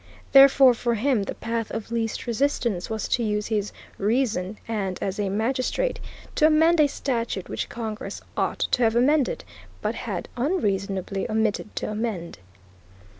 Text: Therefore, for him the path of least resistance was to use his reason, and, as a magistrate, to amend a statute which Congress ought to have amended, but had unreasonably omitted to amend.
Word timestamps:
Therefore, 0.31 0.73
for 0.73 0.95
him 0.95 1.21
the 1.25 1.35
path 1.35 1.69
of 1.69 1.91
least 1.91 2.25
resistance 2.25 2.89
was 2.89 3.07
to 3.09 3.23
use 3.23 3.45
his 3.45 3.71
reason, 3.99 4.57
and, 4.67 4.97
as 4.99 5.19
a 5.19 5.29
magistrate, 5.29 5.99
to 6.33 6.47
amend 6.47 6.79
a 6.79 6.87
statute 6.87 7.47
which 7.49 7.69
Congress 7.69 8.19
ought 8.35 8.57
to 8.71 8.81
have 8.81 8.95
amended, 8.95 9.43
but 9.79 9.93
had 9.93 10.27
unreasonably 10.35 11.29
omitted 11.29 11.75
to 11.75 11.91
amend. 11.91 12.39